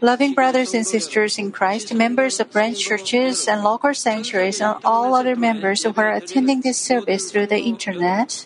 [0.00, 5.14] Loving brothers and sisters in Christ, members of branch churches and local sanctuaries, and all
[5.14, 8.44] other members who are attending this service through the internet,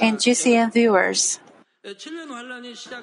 [0.00, 1.40] and GCN viewers.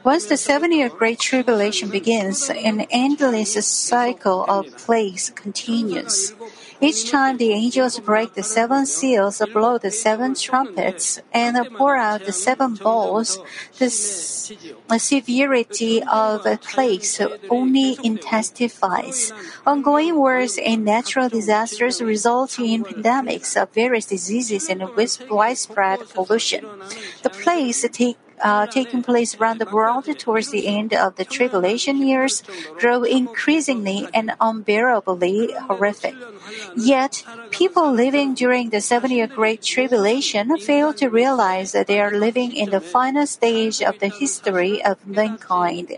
[0.03, 6.35] Once the seven year Great Tribulation begins, an endless cycle of plagues continues.
[6.81, 12.25] Each time the angels break the seven seals, blow the seven trumpets, and pour out
[12.25, 13.39] the seven bowls,
[13.79, 19.31] the severity of plagues only intensifies.
[19.65, 24.83] Ongoing wars and natural disasters result in pandemics of various diseases and
[25.29, 26.65] widespread pollution.
[27.23, 32.01] The plagues take uh, taking place around the world towards the end of the tribulation
[32.05, 32.43] years
[32.79, 36.15] grow increasingly and unbearably horrific.
[36.75, 42.11] Yet, people living during the seven year Great Tribulation fail to realize that they are
[42.11, 45.97] living in the final stage of the history of mankind.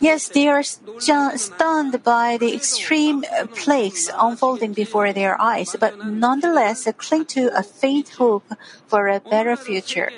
[0.00, 6.88] Yes, they are stunned by the extreme uh, plagues unfolding before their eyes, but nonetheless
[6.96, 8.46] cling to a faint hope
[8.86, 10.10] for a better future.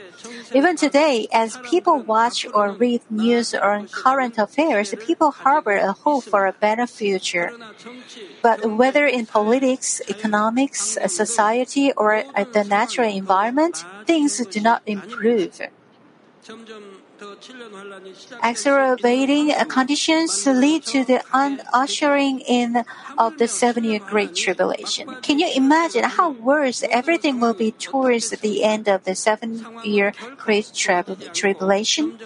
[0.54, 6.24] Even today, as people watch or read news on current affairs, people harbor a hope
[6.24, 7.52] for a better future.
[8.42, 14.82] But whether in politics, economics, uh, society, or uh, the natural environment, things do not
[14.86, 15.60] improve.
[18.42, 21.22] Exacerbating conditions lead to the
[21.72, 22.84] ushering in
[23.19, 25.09] of the seven-year Great Tribulation.
[25.22, 30.72] Can you imagine how worse everything will be towards the end of the seven-year Great
[30.75, 32.19] Tribulation?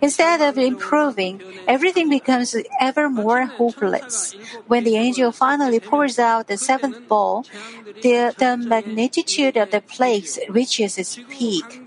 [0.00, 4.34] Instead of improving, everything becomes ever more hopeless.
[4.66, 7.44] When the angel finally pours out the seventh bowl,
[8.02, 11.82] the, the magnitude of the plagues reaches its peak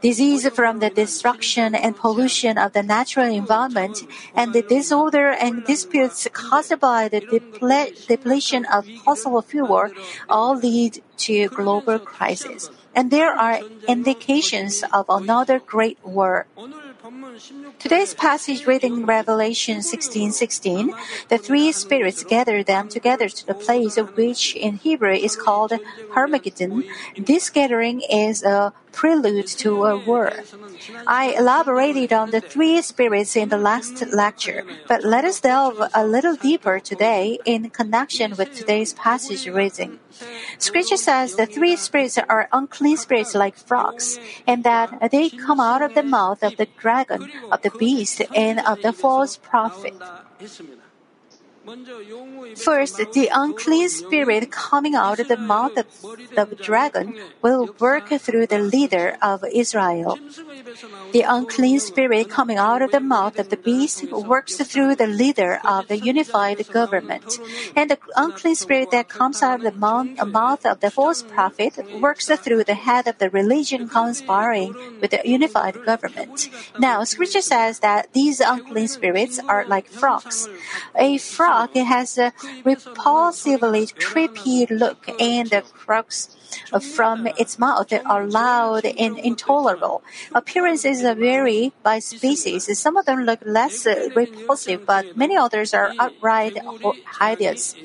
[0.00, 4.02] disease from the destruction and pollution of the natural environment,
[4.34, 9.88] and the disorder and disputes caused by the deple- depletion of fossil fuel
[10.28, 12.70] all lead to global crisis.
[12.94, 16.46] And there are indications of another great war.
[17.78, 20.92] Today's passage reading Revelation 16:16,
[21.28, 25.72] the three spirits gather them together to the place of which in Hebrew is called
[26.14, 26.84] Armageddon.
[27.16, 30.32] This gathering is a prelude to a war.
[31.06, 36.06] I elaborated on the three spirits in the last lecture, but let us delve a
[36.06, 39.98] little deeper today in connection with today's passage reading.
[40.58, 45.82] Scripture says the three spirits are unclean spirits like frogs, and that they come out
[45.82, 49.94] of the mouth of the dragon, of the beast, and of the false prophet.
[52.56, 58.46] First, the unclean spirit coming out of the mouth of the dragon will work through
[58.46, 60.18] the leader of Israel.
[61.12, 65.60] The unclean spirit coming out of the mouth of the beast works through the leader
[65.64, 67.38] of the unified government.
[67.76, 72.26] And the unclean spirit that comes out of the mouth of the false prophet works
[72.26, 76.48] through the head of the religion conspiring with the unified government.
[76.78, 80.48] Now, scripture says that these unclean spirits are like frogs.
[80.96, 82.32] A frog has a
[82.64, 86.36] repulsively creepy look and the croaks
[86.80, 90.02] from its mouth are loud and intolerable.
[90.34, 92.78] Appearances vary by species.
[92.78, 96.56] Some of them look less repulsive, but many others are outright
[97.20, 97.76] hideous.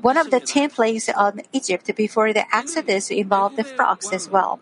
[0.00, 4.60] One of the ten plagues on Egypt before the Exodus involved the frogs as well.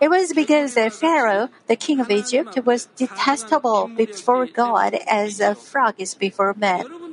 [0.00, 5.54] It was because the Pharaoh, the king of Egypt, was detestable before God as a
[5.54, 7.05] frog is before man.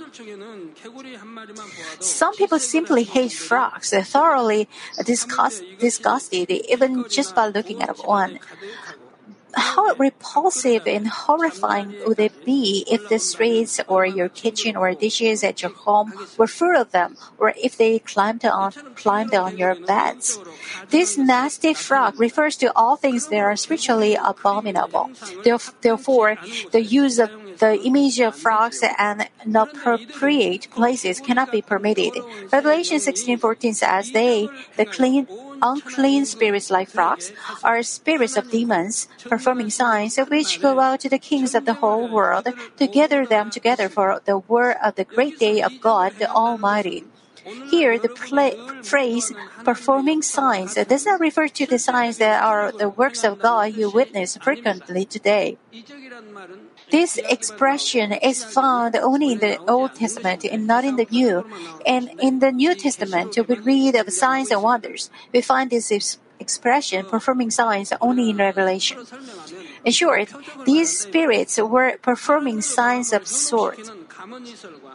[2.00, 3.90] Some people simply hate frogs.
[3.90, 4.70] They're thoroughly
[5.06, 8.40] disgust, disgusted even just by looking at one.
[9.56, 15.44] How repulsive and horrifying would it be if the streets or your kitchen or dishes
[15.44, 19.76] at your home were full of them, or if they climbed on, climbed on your
[19.76, 20.40] beds?
[20.90, 25.12] This nasty frog refers to all things that are spiritually abominable.
[25.44, 26.36] Therefore,
[26.72, 32.14] the use of the image of frogs and inappropriate places cannot be permitted.
[32.52, 35.28] Revelation 16:14 says, "They, the clean,
[35.62, 37.32] unclean spirits like frogs,
[37.64, 42.08] are spirits of demons, performing signs which go out to the kings of the whole
[42.08, 42.48] world
[42.78, 47.06] to gather them together for the war of the great day of God the Almighty."
[47.70, 49.34] Here, the pla- phrase
[49.64, 53.90] performing signs does not refer to the signs that are the works of God you
[53.90, 55.58] witness frequently today.
[56.94, 61.44] This expression is found only in the Old Testament and not in the New.
[61.88, 65.10] And in the New Testament, we read of signs and wonders.
[65.34, 65.90] We find this
[66.40, 69.00] expression performing signs only in Revelation.
[69.84, 70.30] In short,
[70.66, 73.90] these spirits were performing signs of sorts.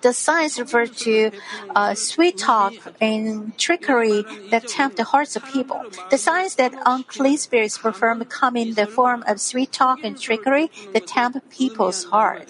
[0.03, 1.31] The signs refer to
[1.75, 5.83] uh, sweet talk and trickery that tempt the hearts of people.
[6.11, 10.71] The signs that unclean spirits perform come in the form of sweet talk and trickery
[10.93, 12.49] that tempt people's heart.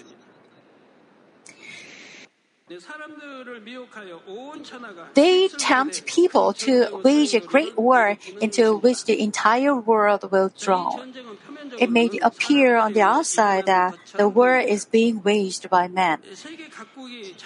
[5.15, 11.13] They tempt people to wage a great war into which the entire world will drown.
[11.79, 16.19] It may appear on the outside that the war is being waged by men.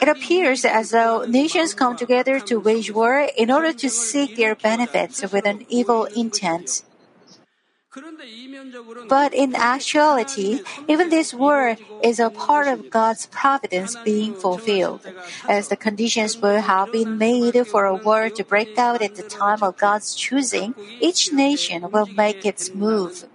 [0.01, 4.55] It appears as though nations come together to wage war in order to seek their
[4.55, 6.83] benefits with an evil intent.
[9.07, 15.05] But in actuality, even this war is a part of God's providence being fulfilled.
[15.47, 19.23] As the conditions will have been made for a war to break out at the
[19.23, 23.25] time of God's choosing, each nation will make its move.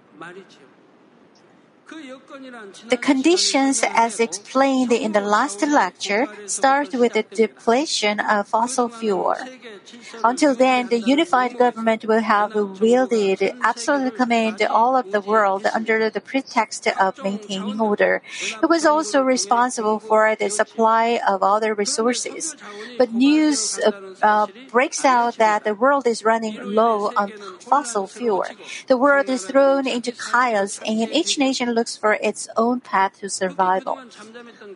[2.89, 9.35] The conditions, as explained in the last lecture, start with the depletion of fossil fuel.
[10.23, 16.09] Until then, the unified government will have wielded absolute command all of the world under
[16.09, 18.21] the pretext of maintaining order.
[18.61, 22.55] It was also responsible for the supply of other resources.
[22.97, 23.91] But news uh,
[24.21, 28.45] uh, breaks out that the world is running low on fossil fuel.
[28.87, 33.29] The world is thrown into chaos, and each nation looks for its own path to
[33.29, 33.99] survival.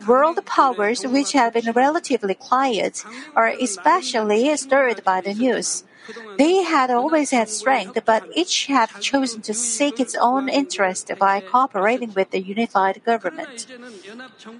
[0.07, 3.03] World powers, which have been relatively quiet,
[3.35, 5.83] are especially stirred by the news.
[6.37, 11.39] They had always had strength, but each had chosen to seek its own interest by
[11.39, 13.67] cooperating with the unified government.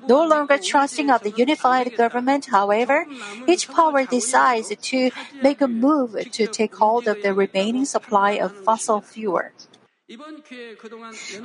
[0.07, 3.05] No longer trusting of the unified government, however,
[3.47, 8.55] each power decides to make a move to take hold of the remaining supply of
[8.63, 9.49] fossil fuel.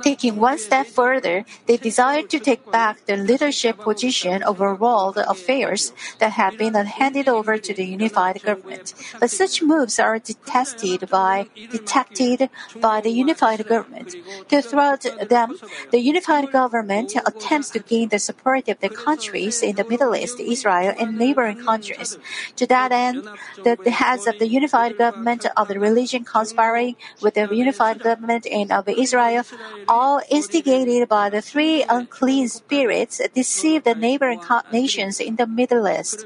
[0.03, 5.93] Taking one step further, they desired to take back the leadership position over world affairs
[6.19, 8.93] that had been handed over to the unified government.
[9.17, 12.49] But such moves are detested by detected
[12.81, 14.15] by the unified government.
[14.49, 15.55] To thwart them,
[15.91, 20.37] the unified government attempts to gain the support of the countries in the Middle East,
[20.37, 22.19] Israel, and neighboring countries.
[22.57, 23.23] To that end,
[23.63, 28.47] the, the heads of the unified government of the religion conspiring with the unified government
[28.51, 29.43] and of Israel,
[29.87, 34.41] all instigated by the three unclean spirits, deceive the neighboring
[34.71, 36.25] nations in the Middle East.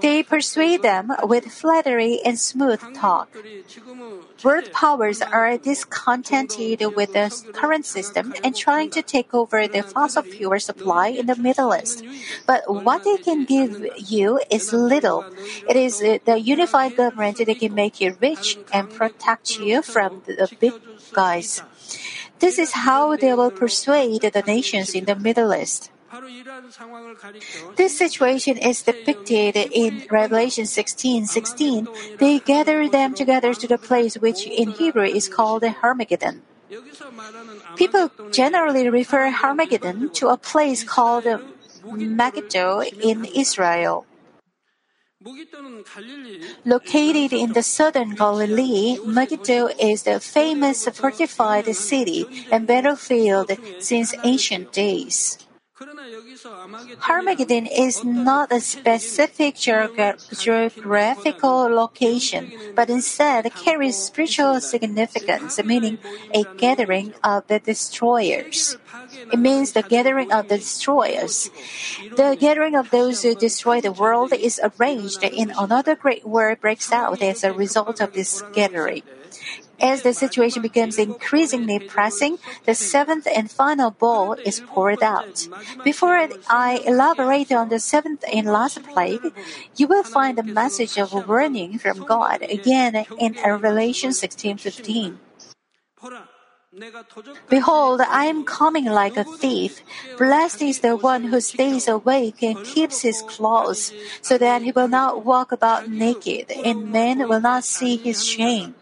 [0.00, 3.28] They persuade them with flattery and smooth talk.
[4.42, 10.22] World powers are discontented with the current system and trying to take over the fossil
[10.22, 12.04] fuel supply in the Middle East.
[12.46, 15.24] But what they can give you is little.
[15.68, 20.48] It is the unified government that can make you rich and protect you from the
[20.58, 20.74] big
[21.12, 21.62] guys.
[22.38, 25.90] This is how they will persuade the nations in the Middle East.
[27.76, 31.88] This situation is depicted in Revelation 16 16.
[32.18, 36.42] They gather them together to the place which in Hebrew is called Armageddon.
[37.76, 41.24] People generally refer Armageddon to a place called
[41.84, 44.04] Megiddo in Israel.
[46.64, 54.72] Located in the southern Galilee, Megiddo is the famous fortified city and battlefield since ancient
[54.72, 55.38] days.
[57.08, 65.98] Armageddon is not a specific geographical location, but instead carries spiritual significance, meaning
[66.34, 68.76] a gathering of the destroyers.
[69.32, 71.50] It means the gathering of the destroyers.
[72.16, 76.92] The gathering of those who destroy the world is arranged in another great war breaks
[76.92, 79.02] out as a result of this gathering.
[79.82, 85.48] As the situation becomes increasingly pressing, the seventh and final bowl is poured out.
[85.82, 89.34] Before I elaborate on the seventh and last plague,
[89.74, 95.18] you will find a message of warning from God again in Revelation 16:15.
[97.50, 99.82] Behold, I am coming like a thief.
[100.16, 104.88] Blessed is the one who stays awake and keeps his clothes, so that he will
[104.88, 108.74] not walk about naked, and men will not see his shame.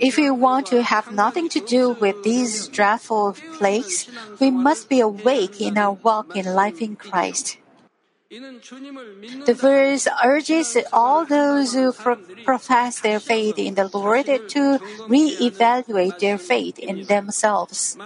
[0.00, 4.08] If we want to have nothing to do with these dreadful plagues,
[4.40, 7.56] we must be awake in our walk in life in Christ.
[8.28, 16.18] The verse urges all those who pro- profess their faith in the Lord to re-evaluate
[16.18, 17.96] their faith in themselves.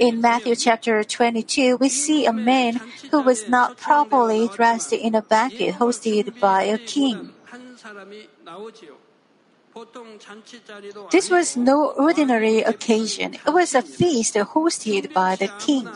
[0.00, 2.80] In Matthew chapter 22, we see a man
[3.12, 7.30] who was not properly dressed in a banquet hosted by a king.
[11.10, 13.34] This was no ordinary occasion.
[13.34, 15.88] It was a feast hosted by the king.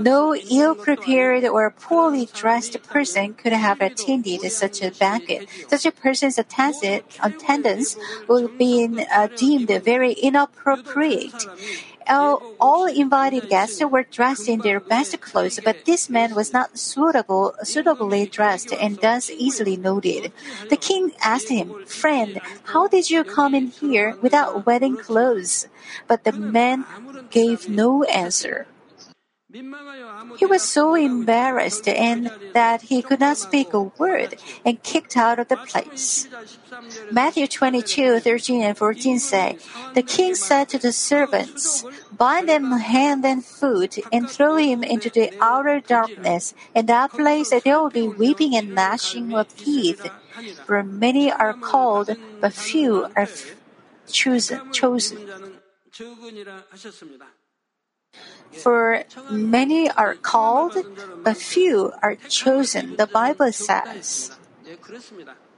[0.00, 5.48] No ill prepared or poorly dressed person could have attended such a banquet.
[5.68, 7.96] Such a person's attendance
[8.28, 11.46] would be uh, deemed very inappropriate.
[12.08, 16.78] All, all invited guests were dressed in their best clothes, but this man was not
[16.78, 20.32] suitable, suitably dressed and thus easily noted.
[20.68, 25.68] The king asked him, Friend, how did you come in here without wedding clothes?
[26.06, 26.84] But the man
[27.30, 28.66] gave no answer.
[30.36, 34.34] He was so embarrassed and that he could not speak a word
[34.64, 36.26] and kicked out of the place.
[37.12, 39.58] Matthew 22, 13 and 14 say,
[39.94, 45.08] The king said to the servants, Bind him hand and foot and throw him into
[45.08, 50.04] the outer darkness, and that place there will be weeping and gnashing of teeth.
[50.66, 53.28] For many are called, but few are
[54.10, 54.58] chosen.
[58.52, 60.76] For many are called,
[61.22, 64.36] but few are chosen, the Bible says.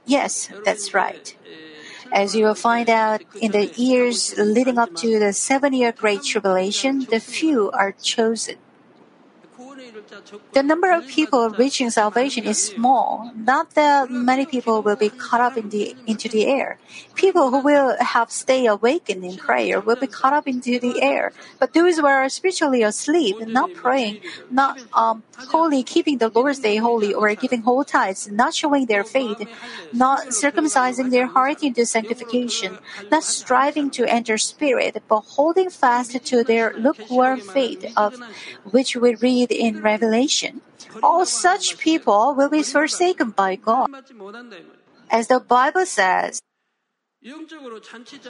[0.05, 1.35] Yes, that's right.
[2.11, 6.23] As you will find out in the years leading up to the seven year Great
[6.23, 8.55] Tribulation, the few are chosen
[10.53, 13.31] the number of people reaching salvation is small.
[13.35, 16.79] Not that many people will be caught up in the, into the air.
[17.15, 21.33] People who will have stayed awakened in prayer will be caught up into the air.
[21.59, 26.77] But those who are spiritually asleep, not praying, not um, holy, keeping the Lord's Day
[26.77, 29.41] holy, or giving whole tithes, not showing their faith,
[29.91, 32.77] not circumcising their heart into sanctification,
[33.11, 38.15] not striving to enter spirit, but holding fast to their lukewarm faith of
[38.71, 40.61] which we read in Revelation revelation,
[41.01, 43.89] all such people will be forsaken by God.
[45.09, 46.41] As the Bible says,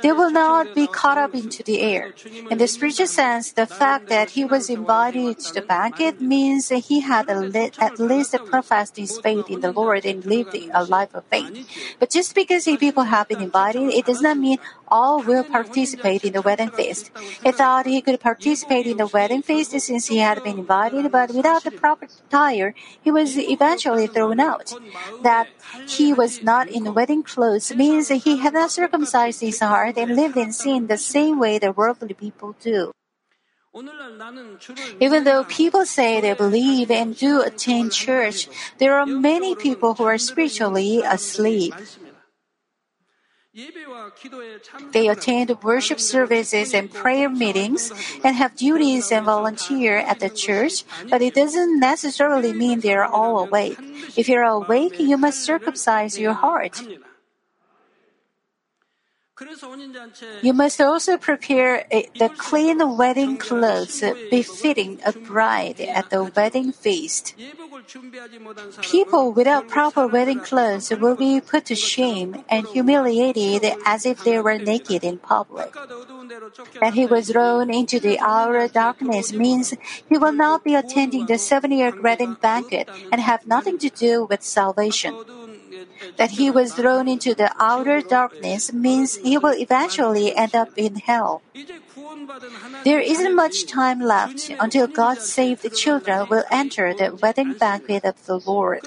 [0.02, 2.14] they will not be caught up into the air.
[2.50, 6.90] In the spiritual sense, the fact that he was invited to the banquet means that
[6.90, 11.26] he had at least professed his faith in the Lord and lived a life of
[11.26, 11.68] faith.
[12.00, 16.34] But just because people have been invited, it does not mean all will participate in
[16.34, 17.12] the wedding feast.
[17.44, 21.34] He thought he could participate in the wedding feast since he had been invited, but
[21.34, 24.74] without the proper attire, he was eventually thrown out.
[25.22, 25.48] That
[25.86, 30.16] he was not in wedding clothes means that he had not circumcised his heart and
[30.16, 32.92] lived in sin the same way the worldly people do.
[35.00, 38.48] Even though people say they believe and do attend church,
[38.80, 41.76] there are many people who are spiritually asleep.
[44.94, 47.92] They attend worship services and prayer meetings
[48.24, 53.06] and have duties and volunteer at the church, but it doesn't necessarily mean they are
[53.06, 53.78] all awake.
[54.16, 56.82] If you are awake, you must circumcise your heart.
[60.42, 66.72] You must also prepare a, the clean wedding clothes befitting a bride at the wedding
[66.72, 67.36] feast.
[68.82, 74.40] People without proper wedding clothes will be put to shame and humiliated as if they
[74.40, 75.72] were naked in public.
[76.82, 79.74] That he was thrown into the hour darkness means
[80.10, 84.26] he will not be attending the seven year wedding banquet and have nothing to do
[84.26, 85.14] with salvation.
[86.18, 90.96] That he was thrown into the outer darkness means he will eventually end up in
[90.96, 91.42] hell.
[92.84, 98.26] There isn't much time left until God's saved children will enter the wedding banquet of
[98.26, 98.82] the Lord.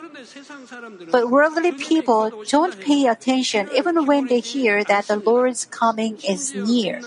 [1.10, 6.54] But worldly people don't pay attention even when they hear that the Lord's coming is
[6.54, 7.02] near.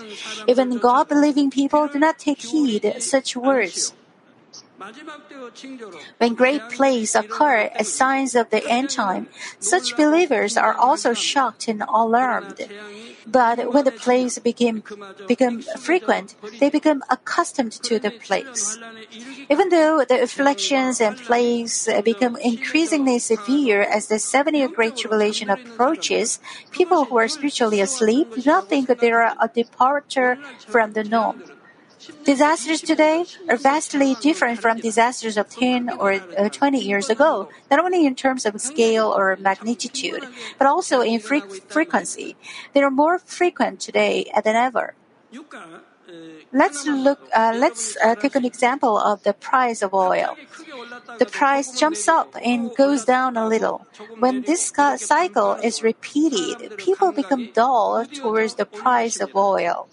[0.47, 3.93] Even God believing people do not take heed such words.
[6.17, 9.27] When great plagues occur as signs of the end time,
[9.59, 12.67] such believers are also shocked and alarmed.
[13.25, 14.83] But when the plagues become
[15.27, 18.77] become frequent, they become accustomed to the plagues.
[19.49, 24.97] Even though the afflictions and plagues uh, become increasingly severe as the seven year Great
[24.97, 26.39] Tribulation approaches,
[26.71, 30.37] people who are spiritually asleep do not think they are a departure
[30.67, 31.43] from the norm.
[32.23, 37.79] Disasters today are vastly different from disasters of 10 or uh, 20 years ago, not
[37.79, 40.23] only in terms of scale or magnitude,
[40.57, 42.35] but also in fre- frequency.
[42.73, 44.95] They are more frequent today than ever.
[46.51, 47.19] Let's look.
[47.33, 50.37] Uh, let's uh, take an example of the price of oil.
[51.17, 53.87] The price jumps up and goes down a little.
[54.19, 59.89] When this cycle is repeated, people become dull towards the price of oil.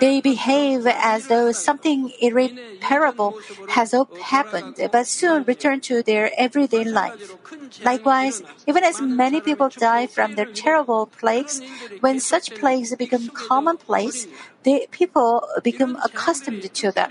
[0.00, 7.36] They behave as though something irreparable has happened, but soon return to their everyday life.
[7.84, 11.60] Likewise, even as many people die from their terrible plagues,
[12.00, 14.26] when such plagues become commonplace,
[14.62, 17.10] the people become accustomed to them.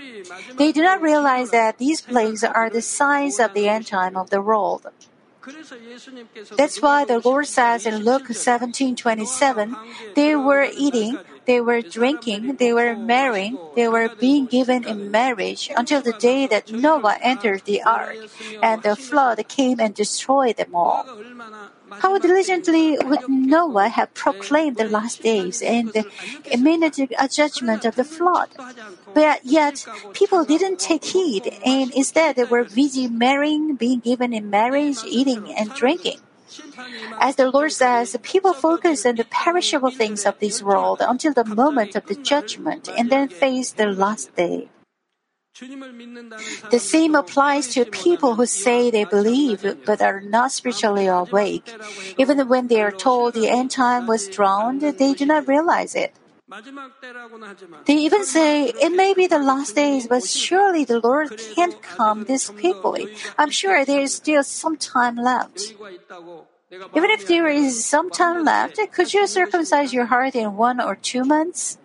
[0.57, 4.29] They do not realize that these plagues are the signs of the end time of
[4.29, 4.87] the world.
[6.55, 9.75] That's why the Lord says in Luke 17:27,
[10.15, 15.69] they were eating, they were drinking, they were marrying, they were being given in marriage
[15.75, 18.15] until the day that Noah entered the ark,
[18.61, 21.03] and the flood came and destroyed them all.
[21.99, 26.05] How diligently would Noah have proclaimed the last days and the
[26.51, 26.99] imminent
[27.31, 28.49] judgment of the flood?
[29.13, 34.49] But yet, people didn't take heed and instead they were busy marrying, being given in
[34.49, 36.19] marriage, eating, and drinking.
[37.19, 41.45] As the Lord says, people focus on the perishable things of this world until the
[41.45, 44.69] moment of the judgment and then face the last day.
[45.59, 51.69] The same applies to people who say they believe but are not spiritually awake.
[52.17, 56.15] Even when they are told the end time was drawn, they do not realize it.
[57.85, 62.25] They even say, it may be the last days, but surely the Lord can't come
[62.25, 63.07] this quickly.
[63.37, 65.73] I'm sure there is still some time left.
[66.95, 70.95] Even if there is some time left, could you circumcise your heart in one or
[70.95, 71.77] two months?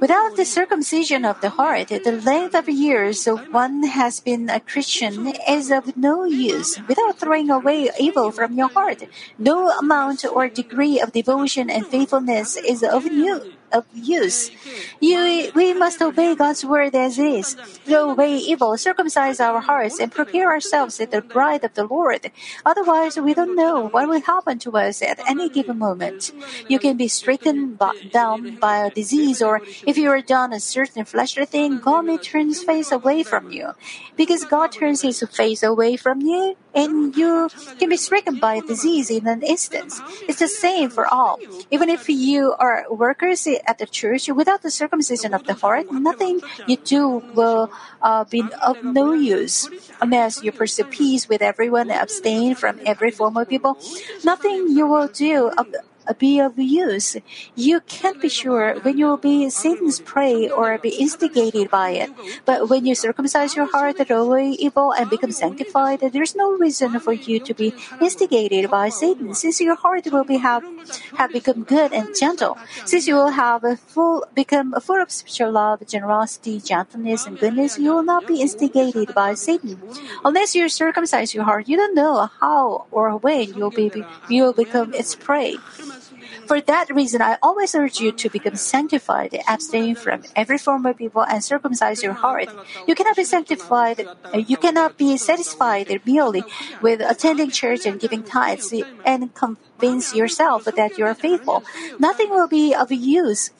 [0.00, 5.34] Without the circumcision of the heart, the length of years one has been a Christian
[5.48, 6.78] is of no use.
[6.86, 9.02] Without throwing away evil from your heart,
[9.38, 14.50] no amount or degree of devotion and faithfulness is of use of use.
[15.00, 20.12] You, we must obey God's word as is, throw away evil, circumcise our hearts, and
[20.12, 22.30] prepare ourselves as the bride of the Lord.
[22.64, 26.32] Otherwise, we don't know what will happen to us at any given moment.
[26.68, 27.78] You can be stricken
[28.10, 32.18] down by a disease, or if you are done a certain fleshly thing, God may
[32.18, 33.70] turn his face away from you.
[34.16, 37.48] Because God turns his face away from you, and you
[37.78, 39.92] can be stricken by a disease in an instant.
[40.28, 41.38] It's the same for all.
[41.70, 46.40] Even if you are workers at the church without the circumcision of the heart, nothing
[46.66, 47.70] you do will
[48.02, 49.68] uh, be of no use.
[50.00, 53.78] Unless you pursue peace with everyone and abstain from every form of evil,
[54.24, 55.50] nothing you will do
[56.18, 57.16] be of use.
[57.54, 62.10] You can't be sure when you will be Satan's prey or be instigated by it.
[62.44, 66.98] But when you circumcise your heart, throw away evil, and become sanctified, there's no reason
[67.00, 70.64] for you to be instigated by Satan, since your heart will be have,
[71.16, 72.56] have become good and gentle.
[72.84, 77.78] Since you will have a full become full of spiritual love, generosity, gentleness, and goodness,
[77.78, 79.80] you will not be instigated by Satan.
[80.24, 83.90] Unless you circumcise your heart, you don't know how or when you'll be
[84.28, 85.56] you will become its prey.
[86.50, 91.00] For that reason, I always urge you to become sanctified, abstain from every form of
[91.00, 92.48] evil, and circumcise your heart.
[92.88, 96.42] You cannot be sanctified, uh, you cannot be satisfied merely
[96.82, 98.74] with attending church and giving tithes
[99.06, 101.62] and convince yourself that you are faithful.
[102.00, 103.54] Nothing will be of use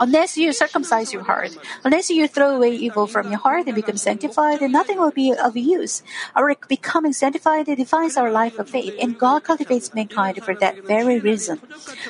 [0.00, 3.96] Unless you circumcise your heart, unless you throw away evil from your heart and become
[3.96, 6.02] sanctified, then nothing will be of use.
[6.34, 11.18] Our becoming sanctified defines our life of faith, and God cultivates mankind for that very
[11.18, 11.60] reason.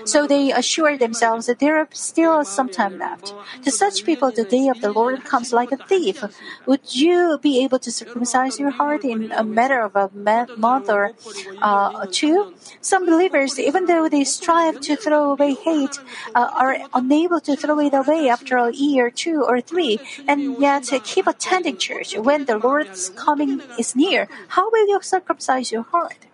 [0.05, 3.35] So they assure themselves that there is still some time left.
[3.65, 6.25] To such people, the day of the Lord comes like a thief.
[6.67, 10.11] Would you be able to circumcise your heart in a matter of a
[10.57, 11.13] month or
[11.61, 12.55] uh, two?
[12.81, 15.99] Some believers, even though they strive to throw away hate,
[16.35, 20.89] uh, are unable to throw it away after a year, two, or three, and yet
[21.05, 24.29] keep attending church when the Lord's coming is near.
[24.49, 26.28] How will you circumcise your heart?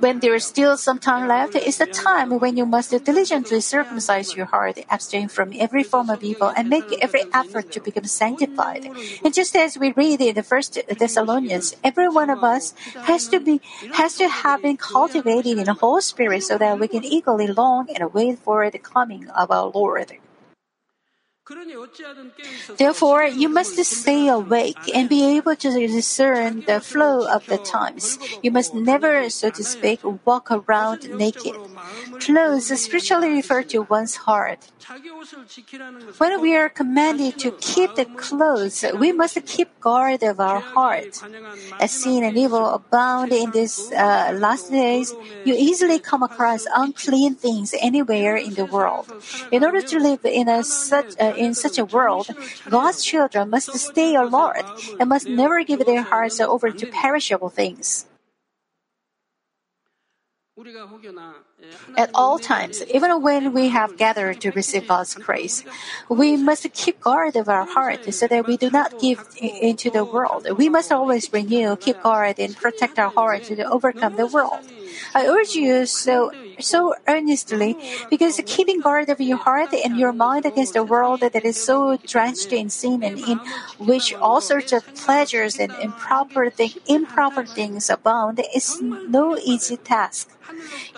[0.00, 4.34] When there is still some time left, is the time when you must diligently circumcise
[4.34, 8.90] your heart, abstain from every form of evil, and make every effort to become sanctified.
[9.24, 13.40] And just as we read in the First Thessalonians, every one of us has to
[13.40, 13.60] be
[13.94, 17.88] has to have been cultivated in the whole spirit, so that we can eagerly long
[17.94, 20.18] and wait for the coming of our Lord.
[22.78, 28.18] Therefore, you must stay awake and be able to discern the flow of the times.
[28.42, 31.56] You must never, so to speak, walk around naked.
[32.20, 34.70] Clothes spiritually refer to one's heart.
[36.18, 41.22] When we are commanded to keep the clothes, we must keep guard of our heart.
[41.80, 47.34] As sin and evil abound in these uh, last days, you easily come across unclean
[47.34, 49.12] things anywhere in the world.
[49.50, 52.28] In order to live in a such uh, in such a world,
[52.68, 54.64] God's children must stay alert
[54.98, 58.06] and must never give their hearts over to perishable things.
[61.96, 65.64] At all times, even when we have gathered to receive God's grace,
[66.10, 70.04] we must keep guard of our heart so that we do not give into the
[70.04, 70.46] world.
[70.58, 74.60] We must always renew, keep guard, and protect our heart to overcome the world.
[75.14, 76.32] I urge you so
[76.62, 77.76] so earnestly
[78.10, 81.96] because keeping guard of your heart and your mind against a world that is so
[82.06, 83.38] drenched in sin and in
[83.78, 90.30] which all sorts of pleasures and improper thing, improper things abound is no easy task.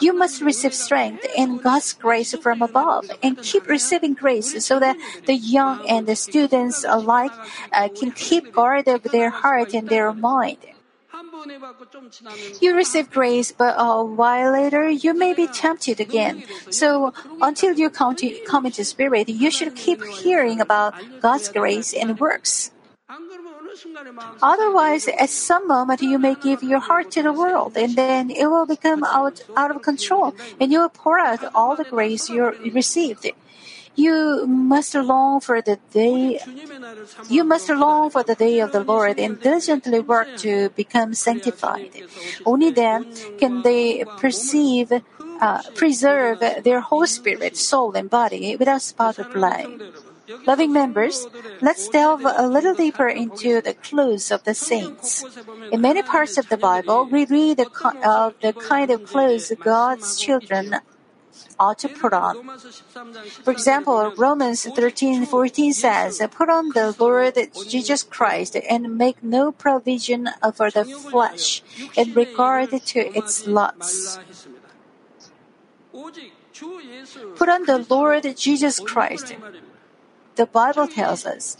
[0.00, 4.96] You must receive strength and God's grace from above and keep receiving grace so that
[5.26, 7.32] the young and the students alike
[7.72, 10.58] uh, can keep guard of their heart and their mind.
[12.60, 16.44] You receive grace, but a while later you may be tempted again.
[16.70, 21.92] So until you come, to, come into spirit, you should keep hearing about God's grace
[21.92, 22.70] and works.
[24.42, 28.46] Otherwise, at some moment you may give your heart to the world, and then it
[28.46, 32.46] will become out, out of control, and you will pour out all the grace you
[32.72, 33.26] received.
[33.96, 36.40] You must long for the day.
[37.28, 41.90] You must long for the day of the Lord and diligently work to become sanctified.
[42.44, 43.06] Only then
[43.38, 44.92] can they perceive,
[45.40, 49.80] uh, preserve their whole spirit, soul, and body without spot or blame.
[50.46, 51.26] Loving members,
[51.60, 55.24] let's delve a little deeper into the clothes of the saints.
[55.70, 60.18] In many parts of the Bible, we read of the, the kind of clothes God's
[60.18, 60.80] children
[61.58, 62.36] ought to put on.
[63.42, 67.36] For example, Romans 13:14 says, "Put on the Lord
[67.68, 71.62] Jesus Christ and make no provision for the flesh
[71.96, 74.18] in regard to its lusts."
[77.36, 79.34] Put on the Lord Jesus Christ.
[80.36, 81.56] The Bible tells us,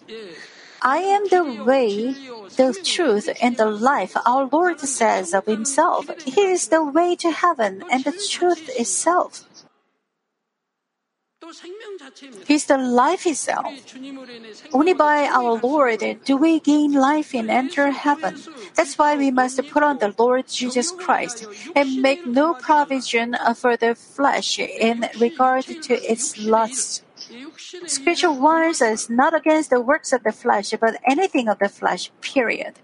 [0.83, 2.13] I am the way,
[2.57, 6.11] the truth, and the life, our Lord says of Himself.
[6.27, 9.45] He is the way to heaven and the truth itself.
[12.47, 13.73] He's the life itself.
[14.73, 18.37] Only by our Lord do we gain life and enter heaven.
[18.75, 23.77] That's why we must put on the Lord Jesus Christ and make no provision for
[23.77, 27.03] the flesh in regard to its lusts.
[27.87, 32.11] Scripture warns us not against the works of the flesh, but anything of the flesh,
[32.21, 32.75] period.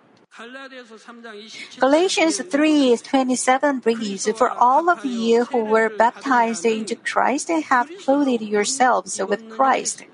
[1.80, 9.18] Galatians 3:27 reads, "For all of you who were baptized into Christ have clothed yourselves
[9.18, 10.04] with Christ."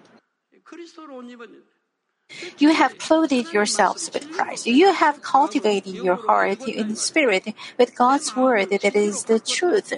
[2.58, 4.66] You have clothed yourselves with Christ.
[4.66, 9.92] You have cultivated your heart in spirit with God's word that is the truth.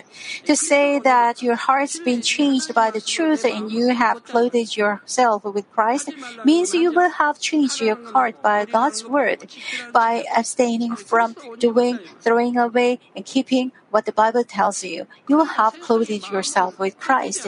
[0.44, 5.44] To say that your heart's been changed by the truth and you have clothed yourself
[5.44, 6.10] with Christ
[6.44, 9.46] means you will have changed your heart by God's word,
[9.92, 15.06] by abstaining from doing, throwing away, and keeping what the Bible tells you.
[15.28, 17.46] You will have clothed yourself with Christ.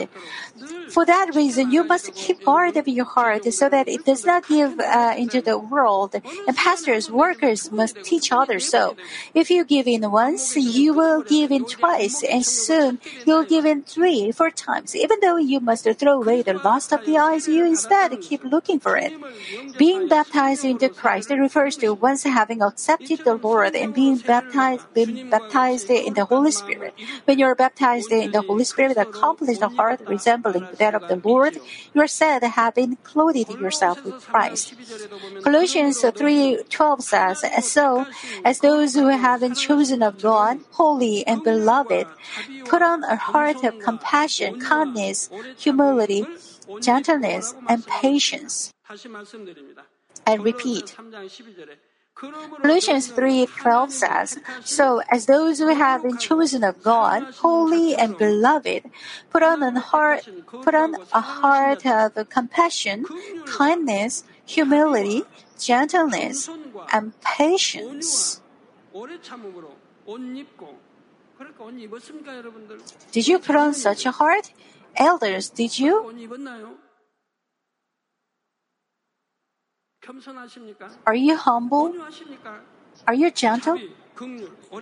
[0.91, 4.47] For that reason, you must keep guard of your heart so that it does not
[4.47, 6.15] give uh, into the world.
[6.47, 8.97] And pastors, workers must teach others so.
[9.33, 13.83] If you give in once, you will give in twice, and soon you'll give in
[13.83, 14.95] three, four times.
[14.95, 18.79] Even though you must throw away the lust of the eyes, you instead keep looking
[18.79, 19.13] for it.
[19.77, 25.29] Being baptized into Christ refers to once having accepted the Lord and being baptized, being
[25.29, 26.93] baptized in the Holy Spirit.
[27.25, 31.21] When you are baptized in the Holy Spirit, accomplished a heart resembling that of the
[31.21, 31.61] Lord,
[31.93, 34.73] you are said having clothed yourself with Christ.
[35.45, 38.09] Colossians 3:12 says, "So,
[38.43, 42.09] as those who have been chosen of God, holy and beloved,
[42.65, 46.25] put on a heart of compassion, kindness, humility,
[46.81, 48.73] gentleness, and patience."
[50.25, 50.97] I repeat.
[52.61, 58.85] Colossians 3:12 says, "So as those who have been chosen of God, holy and beloved,
[59.33, 60.29] put on a heart,
[60.61, 63.09] put on a heart of compassion,
[63.49, 65.25] kindness, humility,
[65.57, 66.45] gentleness,
[66.93, 68.41] and patience."
[73.11, 74.53] Did you put on such a heart?
[74.93, 76.05] Elders, did you?
[81.05, 81.93] Are you humble?
[83.07, 83.77] Are you gentle?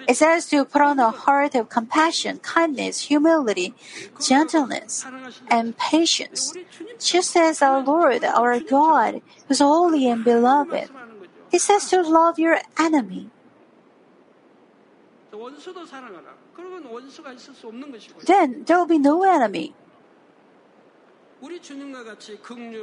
[0.08, 3.74] It says to put on a heart of compassion, kindness, humility,
[4.20, 5.06] gentleness,
[5.50, 6.54] and patience,
[7.00, 10.90] just as our Lord, our God, who's holy and beloved.
[11.52, 13.30] He says to love your enemy.
[18.26, 19.74] Then there will be no enemy.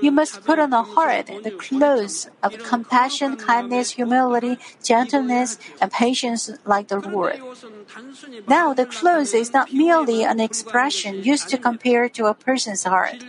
[0.00, 6.50] You must put on a heart the clothes of compassion, kindness, humility, gentleness, and patience
[6.64, 7.40] like the Lord.
[8.48, 13.20] Now, the clothes is not merely an expression used to compare to a person's heart.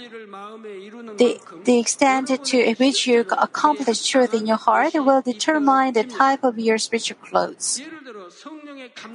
[1.17, 6.43] The, the extent to which you accomplish truth in your heart will determine the type
[6.43, 7.81] of your spiritual clothes.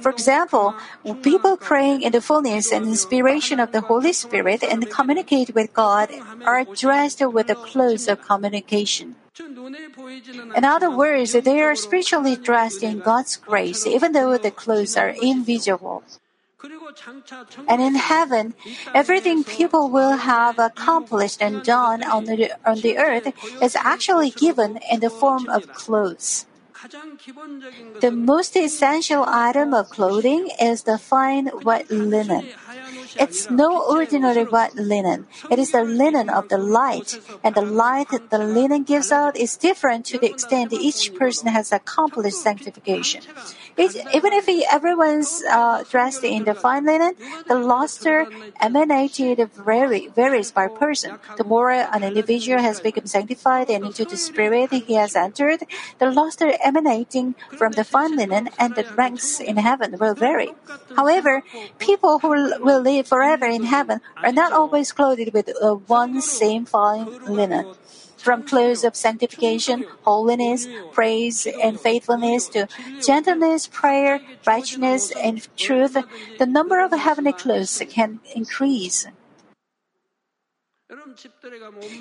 [0.01, 0.75] For example,
[1.21, 6.09] people praying in the fullness and inspiration of the Holy Spirit and communicate with God
[6.45, 9.15] are dressed with the clothes of communication.
[10.55, 15.09] In other words, they are spiritually dressed in God's grace, even though the clothes are
[15.09, 16.03] invisible.
[17.67, 18.53] And in heaven,
[18.93, 24.79] everything people will have accomplished and done on the, on the earth is actually given
[24.89, 26.45] in the form of clothes.
[28.01, 32.47] The most essential item of clothing is the fine white linen.
[33.19, 35.27] It's no ordinary white linen.
[35.49, 39.35] It is the linen of the light, and the light that the linen gives out
[39.35, 43.21] is different to the extent each person has accomplished sanctification.
[43.75, 47.15] It, even if everyone's uh, dressed in the fine linen,
[47.47, 48.27] the luster
[48.61, 51.17] emanated varies by person.
[51.37, 55.63] The more an individual has become sanctified and into the spirit he has entered,
[55.99, 60.53] the luster emanating from the fine linen and the ranks in heaven will vary.
[60.95, 61.43] However,
[61.79, 66.65] people who will live forever in heaven are not always clothed with uh, one same
[66.65, 67.73] fine linen.
[68.17, 72.67] From clothes of sanctification, holiness, praise, and faithfulness to
[73.01, 75.97] gentleness, prayer, righteousness, and truth,
[76.39, 79.07] the number of heavenly clothes can increase.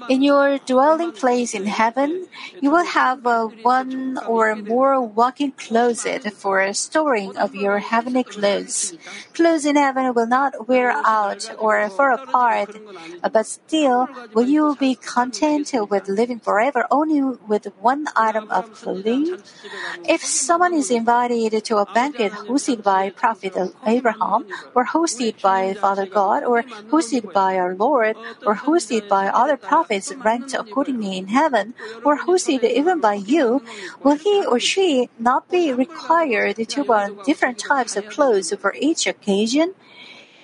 [0.09, 2.27] In your dwelling place in heaven,
[2.61, 3.25] you will have
[3.63, 8.95] one or more walk-in closet for storing of your heavenly clothes.
[9.33, 12.77] Clothes in heaven will not wear out or fall apart,
[13.33, 19.39] but still, will you be content with living forever only with one item of clothing?
[20.05, 26.07] If someone is invited to a banquet hosted by Prophet Abraham, or hosted by Father
[26.07, 31.75] God, or hosted by our Lord, or hosted by other prophets ranked accordingly in heaven,
[32.05, 33.63] or hosted even by you,
[34.03, 39.07] will he or she not be required to wear different types of clothes for each
[39.07, 39.75] occasion?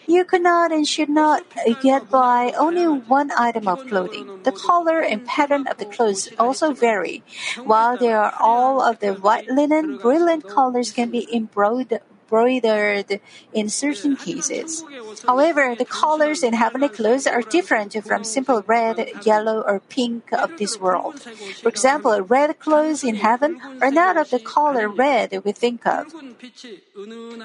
[0.09, 1.45] You could not and should not
[1.83, 4.41] get by only one item of clothing.
[4.43, 7.23] The color and pattern of the clothes also vary.
[7.63, 13.21] While they are all of the white linen, brilliant colors can be embroidered embroidered
[13.53, 14.85] in certain cases.
[15.27, 20.59] However, the colors in heavenly clothes are different from simple red, yellow, or pink of
[20.59, 21.21] this world.
[21.63, 26.13] For example, red clothes in heaven are not of the color red we think of.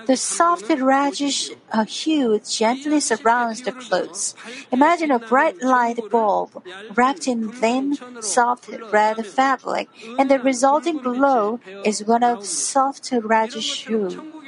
[0.06, 4.36] The soft reddish uh, hue gently surrounds the clothes.
[4.72, 6.64] Imagine a bright light bulb
[6.96, 9.88] wrapped in thin, soft red fabric,
[10.20, 14.43] and the resulting glow is one of soft reddish hue.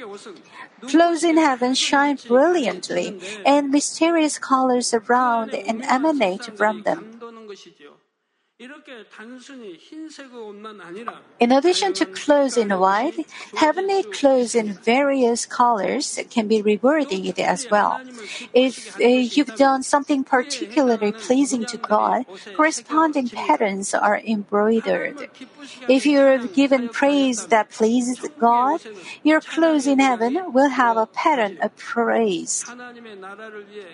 [0.88, 7.20] Clothes in heaven shine brilliantly, and mysterious colors surround and emanate from them.
[11.38, 17.66] In addition to clothes in white, heavenly clothes in various colors can be rewarded as
[17.70, 18.00] well.
[18.54, 22.24] If uh, you've done something particularly pleasing to God,
[22.56, 25.28] corresponding patterns are embroidered.
[25.86, 28.80] If you've given praise that pleases God,
[29.22, 32.64] your clothes in heaven will have a pattern of praise.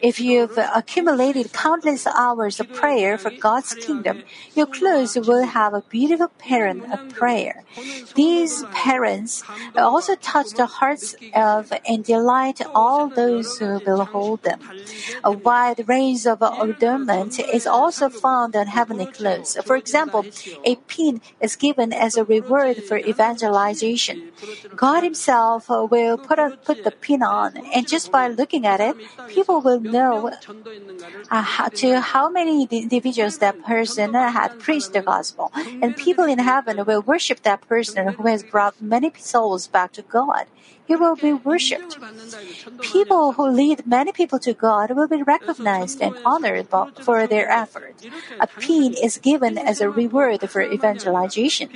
[0.00, 4.22] If you've accumulated countless hours of prayer for God's kingdom,
[4.54, 7.64] your clothes will have a beautiful pattern of prayer.
[8.14, 9.44] These parents
[9.76, 14.60] also touch the hearts of and delight all those who behold them.
[15.24, 19.56] A wide range of adornment is also found on heavenly clothes.
[19.64, 20.26] For example,
[20.64, 24.32] a pin is given as a reward for evangelization.
[24.74, 28.96] God Himself will put, a, put the pin on, and just by looking at it,
[29.28, 30.30] people will know
[31.30, 35.52] uh, to how many individuals that person had preached the gospel.
[35.82, 40.02] And people in heaven will worship that person who has brought many souls back to
[40.02, 40.46] God.
[40.86, 41.96] He will be worshipped.
[42.80, 46.68] People who lead many people to God will be recognized and honored
[47.00, 47.94] for their effort.
[48.40, 51.70] A pin is given as a reward for evangelization.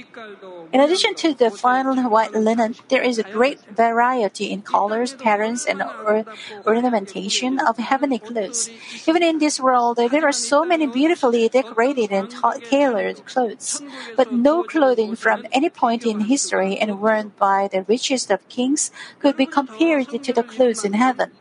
[0.73, 5.64] In addition to the fine white linen, there is a great variety in colors, patterns,
[5.64, 6.27] and or-
[6.66, 8.69] ornamentation of heavenly clothes.
[9.07, 13.83] Even in this world, there are so many beautifully decorated and ta- tailored clothes,
[14.16, 18.90] but no clothing from any point in history and worn by the richest of kings
[19.21, 21.33] could be compared to the clothes in heaven.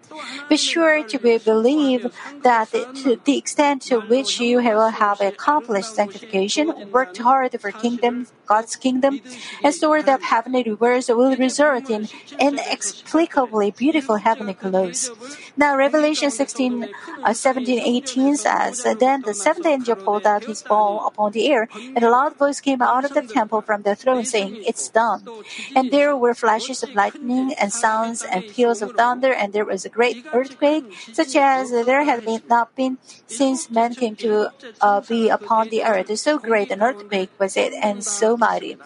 [0.49, 2.11] Be sure to be, believe
[2.43, 8.27] that to the extent to which you will have accomplished sanctification, worked hard for kingdom,
[8.45, 9.21] God's kingdom,
[9.63, 12.07] and stored up heavenly rewards will result in
[12.39, 15.11] inexplicably beautiful heavenly clothes.
[15.57, 16.89] Now, Revelation 16,
[17.23, 21.67] uh, 17, 18 says, Then the seventh angel pulled out his bowl upon the air,
[21.73, 25.23] and a loud voice came out of the temple from the throne saying, It's done.
[25.75, 29.85] And there were flashes of lightning and sounds and peals of thunder, and there was
[29.85, 34.49] a great earthquake, such as there had been not been since man came to
[34.81, 36.17] uh, be upon the earth.
[36.19, 38.77] So great an earthquake was it, and so mighty.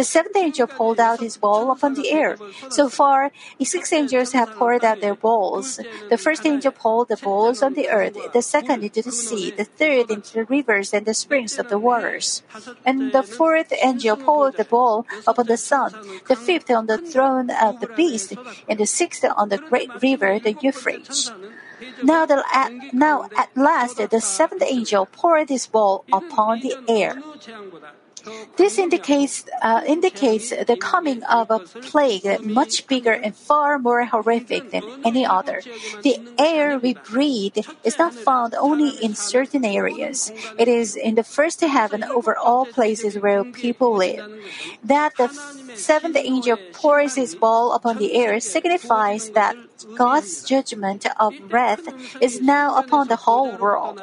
[0.00, 2.38] The seventh angel poured out his bowl upon the air.
[2.70, 5.78] So far, six angels have poured out their bowls.
[6.08, 9.68] The first angel poured the bowls on the earth, the second into the sea, the
[9.68, 12.42] third into the rivers and the springs of the waters.
[12.86, 15.92] And the fourth angel poured the bowl upon the sun,
[16.28, 18.32] the fifth on the throne of the beast,
[18.70, 21.30] and the sixth on the great river, the Euphrates.
[22.02, 27.20] Now, the, at, now at last, the seventh angel poured his bowl upon the air.
[28.56, 34.70] This indicates uh, indicates the coming of a plague much bigger and far more horrific
[34.70, 35.62] than any other.
[36.02, 40.32] The air we breathe is not found only in certain areas.
[40.58, 44.28] It is in the first heaven over all places where people live.
[44.84, 45.28] That the
[45.74, 49.56] seventh angel pours his ball upon the air signifies that
[49.96, 51.88] God's judgment of wrath
[52.20, 54.00] is now upon the whole world.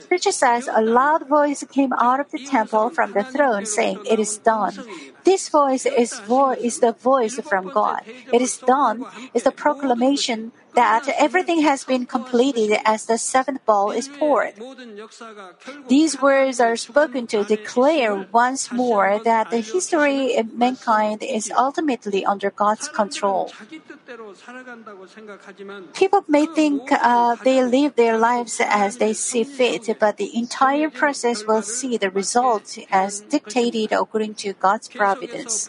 [0.00, 4.18] Scripture says a loud voice came out of the temple from the throne saying, It
[4.18, 4.74] is done.
[5.22, 8.02] This voice is, vo- is the voice from God.
[8.32, 13.90] It is done is the proclamation that everything has been completed as the seventh bowl
[13.90, 14.54] is poured.
[15.88, 22.24] These words are spoken to declare once more that the history of mankind is ultimately
[22.24, 23.50] under God's control.
[25.94, 30.90] People may think uh, they live their lives as they see fit, but the entire
[30.90, 35.68] process will see the result as dictated according to God's providence.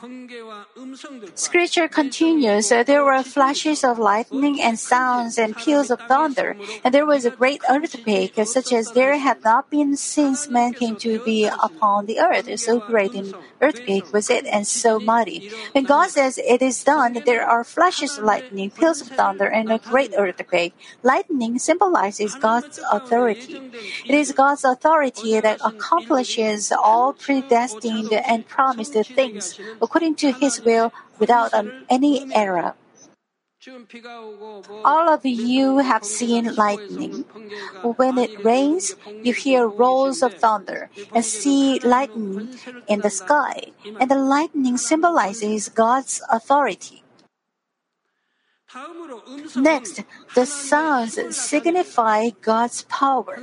[1.34, 7.06] Scripture continues, there were flashes of lightning and sounds and peals of thunder, and there
[7.06, 11.40] was a great earthquake, such as there had not been since man came to be
[11.68, 12.48] upon the earth.
[12.60, 15.40] So great an earthquake was it, and so mighty.
[15.74, 19.72] When God says it is done, there are flashes of lightning, peals of thunder, and
[19.72, 20.74] a great earthquake.
[21.12, 23.58] Lightning symbolizes God's authority.
[24.10, 29.44] It is God's authority that accomplishes all predestined and promised things
[29.84, 31.52] according to His will without
[31.90, 32.76] any error.
[34.86, 37.26] All of you have seen lightning.
[37.84, 44.10] When it rains, you hear rolls of thunder and see lightning in the sky, and
[44.10, 47.04] the lightning symbolizes God's authority.
[49.56, 50.04] Next,
[50.36, 53.42] the sounds signify God's power.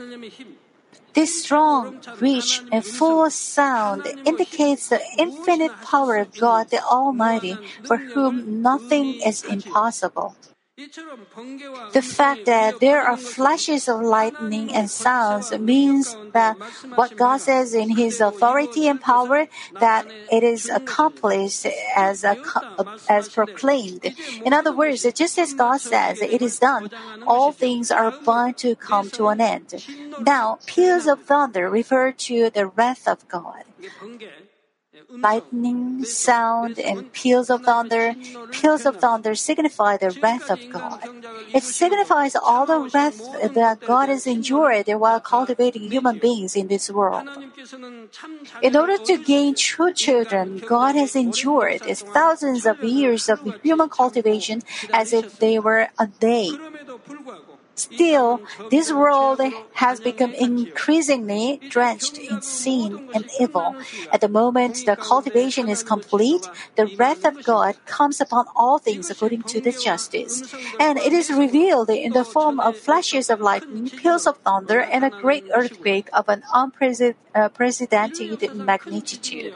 [1.16, 7.96] This strong, rich, and full sound indicates the infinite power of God the Almighty, for
[7.96, 10.36] whom nothing is impossible.
[10.76, 16.58] The fact that there are flashes of lightning and sounds means that
[16.94, 19.48] what God says in His authority and power,
[19.80, 21.64] that it is accomplished
[21.96, 22.36] as a,
[23.08, 24.12] as proclaimed.
[24.44, 26.90] In other words, just as God says it is done,
[27.26, 29.82] all things are bound to come to an end.
[30.18, 33.64] Now, peals of thunder refer to the wrath of God
[35.10, 38.14] lightning, sound, and peals of thunder.
[38.52, 41.00] Peals of thunder signify the wrath of God.
[41.54, 43.20] It signifies all the wrath
[43.54, 47.28] that God has endured while cultivating human beings in this world.
[48.62, 54.62] In order to gain true children, God has endured thousands of years of human cultivation
[54.92, 56.50] as if they were a day.
[57.76, 59.40] Still, this world
[59.74, 63.76] has become increasingly drenched in sin and evil.
[64.10, 69.10] At the moment the cultivation is complete, the wrath of God comes upon all things
[69.10, 70.42] according to the justice.
[70.80, 75.04] And it is revealed in the form of flashes of lightning, peals of thunder, and
[75.04, 79.54] a great earthquake of an unprecedented uh, magnitude.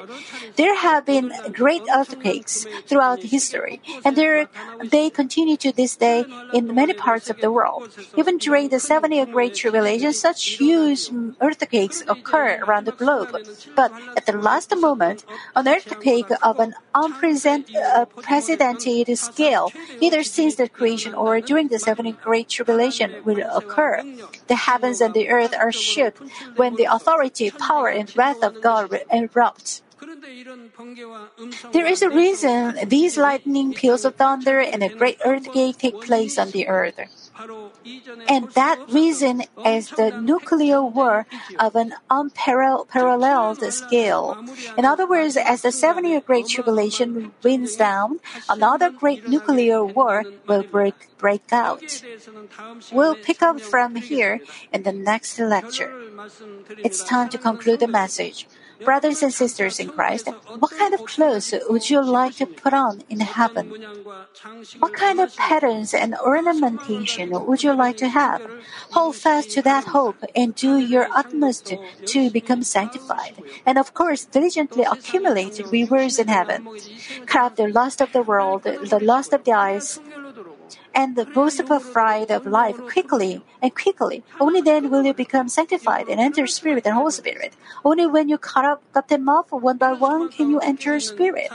[0.56, 4.48] There have been great earthquakes throughout history, and there,
[4.84, 7.88] they continue to this day in many parts of the world.
[8.16, 13.36] Even during the seven year Great Tribulation, such huge earthquakes occur around the globe.
[13.76, 15.24] But at the last moment,
[15.54, 22.16] an earthquake of an unprecedented uh, scale, either since the creation or during the seven
[22.22, 24.02] Great Tribulation, will occur.
[24.48, 26.18] The heavens and the earth are shook
[26.56, 29.82] when the authority, power, and wrath of God erupt.
[31.72, 36.38] There is a reason these lightning, peals of thunder, and a great earthquake take place
[36.38, 36.98] on the earth.
[38.28, 41.26] And that reason is the nuclear war
[41.58, 44.44] of an unparalleled scale.
[44.76, 50.24] In other words, as the seven year Great Tribulation winds down, another great nuclear war
[50.46, 52.02] will break, break out.
[52.92, 54.40] We'll pick up from here
[54.72, 55.92] in the next lecture.
[56.78, 58.46] It's time to conclude the message.
[58.84, 60.28] Brothers and sisters in Christ,
[60.58, 63.72] what kind of clothes would you like to put on in heaven?
[64.78, 68.42] What kind of patterns and ornamentation would you like to have?
[68.92, 71.74] Hold fast to that hope and do your utmost
[72.06, 73.42] to become sanctified.
[73.66, 76.68] And of course, diligently accumulate rewards in heaven.
[77.26, 80.00] Cut the lust of the world, the lust of the eyes,
[80.94, 84.22] and the boastful pride of life quickly and quickly.
[84.40, 87.54] Only then will you become sanctified and enter Spirit and Holy Spirit.
[87.84, 91.48] Only when you cut up cut them off one by one can you enter Spirit.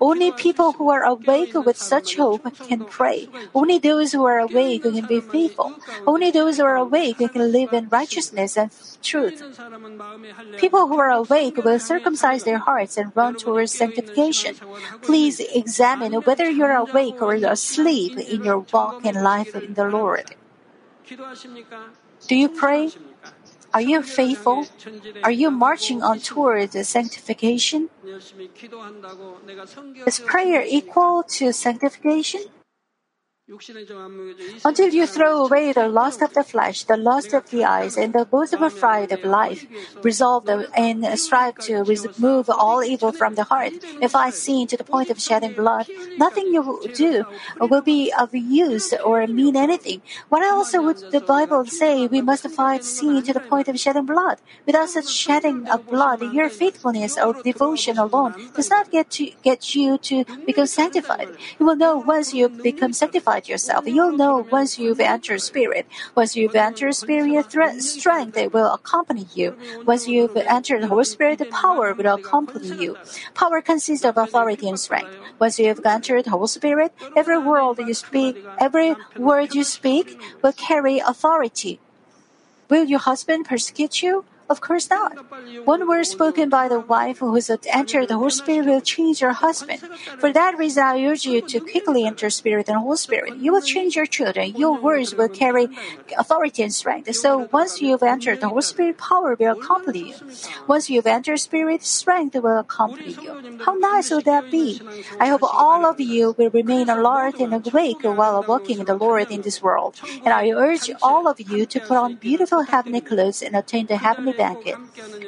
[0.00, 3.28] Only people who are awake with such hope can pray.
[3.54, 5.74] Only those who are awake can be faithful.
[6.06, 8.70] Only those who are awake can live in righteousness and
[9.02, 9.42] truth.
[10.58, 14.56] People who are awake will circumcise their hearts and run towards sanctification.
[15.02, 20.34] Please examine whether you're awake or asleep in your walk in life in the Lord.
[22.26, 22.90] Do you pray?
[23.72, 24.66] Are you faithful?
[25.22, 27.88] Are you marching on towards sanctification?
[30.06, 32.42] Is prayer equal to sanctification?
[34.64, 38.12] Until you throw away the lust of the flesh, the lust of the eyes, and
[38.12, 39.66] the boastful pride of life,
[40.04, 43.72] resolve and strive to remove all evil from the heart.
[44.00, 46.62] If I sin to the point of shedding blood, nothing you
[46.94, 47.24] do
[47.58, 50.02] will be of use or mean anything.
[50.28, 52.06] What else would the Bible say?
[52.06, 54.38] We must fight sin to the point of shedding blood.
[54.64, 59.74] Without such shedding of blood, your faithfulness or devotion alone does not get to get
[59.74, 61.28] you to become sanctified.
[61.58, 63.86] You will know once you become sanctified yourself.
[63.86, 65.86] You'll know once you've entered spirit.
[66.14, 67.46] Once you've entered spirit,
[67.82, 69.56] strength will accompany you.
[69.86, 72.96] Once you've entered the Holy Spirit, the power will accompany you.
[73.34, 75.16] Power consists of authority and strength.
[75.38, 80.18] Once you have entered the Holy Spirit, every word you speak, every word you speak
[80.42, 81.80] will carry authority.
[82.68, 84.24] Will your husband persecute you?
[84.50, 85.16] Of course not.
[85.64, 89.32] One word spoken by the wife who has entered the Holy Spirit will change your
[89.32, 89.80] husband.
[90.18, 93.36] For that reason, I urge you to quickly enter Spirit and Holy Spirit.
[93.36, 94.56] You will change your children.
[94.56, 95.68] Your words will carry
[96.18, 97.14] authority and strength.
[97.14, 100.16] So once you've entered the Holy Spirit, power will accompany you.
[100.66, 103.36] Once you've entered Spirit, strength will accompany you.
[103.64, 104.80] How nice will that be?
[105.20, 109.30] I hope all of you will remain alert and awake while walking in the Lord
[109.30, 110.00] in this world.
[110.24, 113.96] And I urge all of you to put on beautiful heavenly clothes and attain the
[113.96, 114.76] heavenly banquet.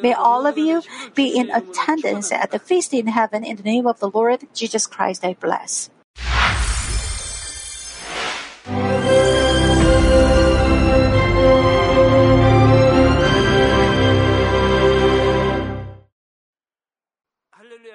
[0.00, 0.80] May all of you
[1.14, 4.88] be in attendance at the feast in heaven in the name of the Lord Jesus
[4.88, 5.92] Christ I bless.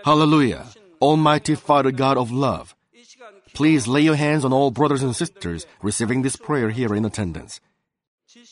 [0.07, 0.63] Hallelujah.
[1.01, 2.75] Almighty Father God of love,
[3.53, 7.59] please lay your hands on all brothers and sisters receiving this prayer here in attendance.